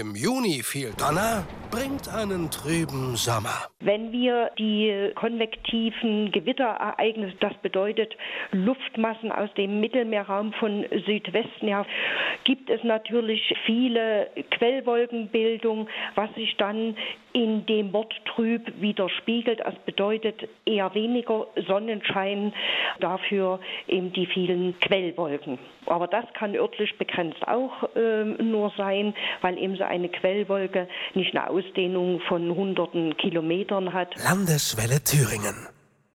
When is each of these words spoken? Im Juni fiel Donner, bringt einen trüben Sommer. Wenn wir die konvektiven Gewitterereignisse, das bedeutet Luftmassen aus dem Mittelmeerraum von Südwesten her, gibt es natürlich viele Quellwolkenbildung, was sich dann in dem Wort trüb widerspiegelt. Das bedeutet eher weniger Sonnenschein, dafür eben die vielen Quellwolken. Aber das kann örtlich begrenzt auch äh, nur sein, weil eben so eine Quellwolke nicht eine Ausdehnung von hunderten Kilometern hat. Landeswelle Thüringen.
Im 0.00 0.14
Juni 0.14 0.62
fiel 0.62 0.94
Donner, 0.96 1.44
bringt 1.70 2.08
einen 2.08 2.50
trüben 2.50 3.14
Sommer. 3.14 3.68
Wenn 3.80 4.10
wir 4.10 4.50
die 4.58 5.10
konvektiven 5.14 6.32
Gewitterereignisse, 6.32 7.36
das 7.40 7.52
bedeutet 7.62 8.16
Luftmassen 8.52 9.30
aus 9.30 9.52
dem 9.54 9.80
Mittelmeerraum 9.80 10.54
von 10.54 10.86
Südwesten 11.04 11.68
her, 11.68 11.84
gibt 12.44 12.70
es 12.70 12.82
natürlich 12.84 13.54
viele 13.66 14.30
Quellwolkenbildung, 14.50 15.88
was 16.14 16.32
sich 16.36 16.56
dann 16.56 16.96
in 17.32 17.66
dem 17.66 17.92
Wort 17.92 18.14
trüb 18.34 18.72
widerspiegelt. 18.80 19.60
Das 19.60 19.74
bedeutet 19.86 20.48
eher 20.64 20.94
weniger 20.94 21.46
Sonnenschein, 21.66 22.52
dafür 23.00 23.60
eben 23.88 24.12
die 24.12 24.26
vielen 24.26 24.78
Quellwolken. 24.80 25.58
Aber 25.86 26.06
das 26.06 26.24
kann 26.34 26.54
örtlich 26.54 26.96
begrenzt 26.96 27.46
auch 27.48 27.72
äh, 27.96 28.24
nur 28.24 28.72
sein, 28.76 29.14
weil 29.40 29.58
eben 29.58 29.76
so 29.82 29.88
eine 29.88 30.08
Quellwolke 30.08 30.88
nicht 31.14 31.36
eine 31.36 31.50
Ausdehnung 31.50 32.20
von 32.28 32.54
hunderten 32.54 33.16
Kilometern 33.16 33.92
hat. 33.92 34.14
Landeswelle 34.22 35.02
Thüringen. 35.02 35.68